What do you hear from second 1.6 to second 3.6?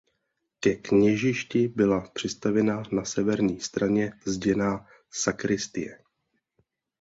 byla přistavěna na severní